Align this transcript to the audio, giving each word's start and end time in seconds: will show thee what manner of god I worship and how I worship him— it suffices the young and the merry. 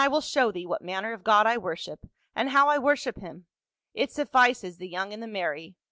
will 0.07 0.19
show 0.21 0.51
thee 0.51 0.65
what 0.65 0.81
manner 0.81 1.13
of 1.13 1.23
god 1.23 1.45
I 1.45 1.57
worship 1.59 2.05
and 2.35 2.49
how 2.49 2.69
I 2.69 2.77
worship 2.79 3.19
him— 3.19 3.45
it 3.93 4.11
suffices 4.11 4.77
the 4.77 4.87
young 4.87 5.13
and 5.13 5.21
the 5.21 5.27
merry. 5.27 5.75